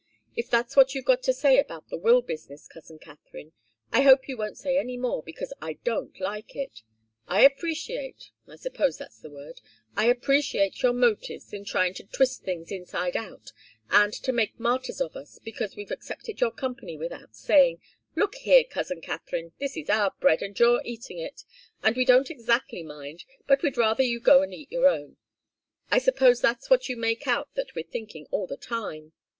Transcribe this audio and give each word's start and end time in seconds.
If 0.35 0.49
that's 0.49 0.75
what 0.75 0.95
you've 0.95 1.05
got 1.05 1.21
to 1.21 1.31
say 1.31 1.59
about 1.59 1.89
the 1.89 1.95
will 1.99 2.23
business, 2.23 2.67
cousin 2.67 2.97
Katharine, 2.97 3.53
I 3.91 4.01
hope 4.01 4.27
you 4.27 4.35
won't 4.35 4.57
say 4.57 4.79
any 4.79 4.97
more, 4.97 5.21
because 5.21 5.53
I 5.61 5.73
don't 5.83 6.19
like 6.19 6.55
it. 6.55 6.81
I 7.27 7.41
appreciate 7.41 8.31
I 8.47 8.55
suppose 8.55 8.97
that's 8.97 9.19
the 9.19 9.29
word 9.29 9.61
I 9.95 10.05
appreciate 10.07 10.81
your 10.81 10.93
motives 10.93 11.53
in 11.53 11.65
trying 11.65 11.93
to 11.93 12.03
twist 12.07 12.41
things 12.41 12.71
inside 12.71 13.15
out 13.15 13.51
and 13.91 14.11
to 14.11 14.31
make 14.31 14.59
martyrs 14.59 15.01
of 15.01 15.15
us 15.15 15.37
because 15.37 15.75
we've 15.75 15.91
accepted 15.91 16.41
your 16.41 16.49
company 16.49 16.97
without 16.97 17.35
saying, 17.35 17.79
'Look 18.15 18.33
here, 18.37 18.63
cousin 18.63 19.01
Katharine, 19.01 19.51
this 19.59 19.77
is 19.77 19.87
our 19.87 20.13
bread, 20.19 20.41
and 20.41 20.57
you're 20.59 20.81
eating 20.83 21.19
it, 21.19 21.43
and 21.83 21.95
we 21.95 22.05
don't 22.05 22.31
exactly 22.31 22.81
mind, 22.81 23.23
but 23.45 23.61
we'd 23.61 23.77
rather 23.77 24.01
you'd 24.01 24.23
go 24.23 24.41
and 24.41 24.51
eat 24.51 24.71
your 24.71 24.87
own.' 24.87 25.17
I 25.91 25.99
suppose 25.99 26.41
that's 26.41 26.71
what 26.71 26.89
you 26.89 26.97
make 26.97 27.27
out 27.27 27.53
that 27.53 27.75
we're 27.75 27.83
thinking 27.85 28.25
all 28.31 28.47
the 28.47 28.57
time. 28.57 29.13